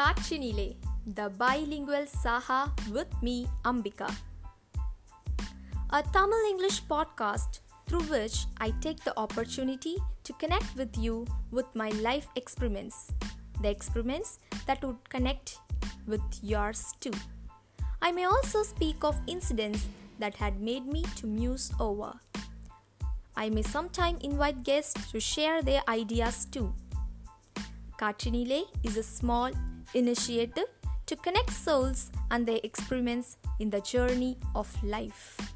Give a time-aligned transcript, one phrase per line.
[0.00, 4.08] Kachinile, the bilingual Saha with me, Ambika.
[5.90, 11.66] A Tamil English podcast through which I take the opportunity to connect with you with
[11.74, 13.12] my life experiments,
[13.60, 15.58] the experiments that would connect
[16.06, 17.12] with yours too.
[18.00, 19.86] I may also speak of incidents
[20.18, 22.14] that had made me to muse over.
[23.36, 26.72] I may sometime invite guests to share their ideas too.
[27.98, 29.50] Kachinile is a small
[29.94, 30.68] initiative
[31.06, 35.49] to connect souls and their experiments in the journey of life.